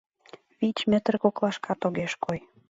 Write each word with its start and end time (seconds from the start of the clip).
Вич 0.59 0.77
метр 0.91 1.15
коклашкат 1.23 1.81
огеш 1.87 2.13
кой. 2.23 2.39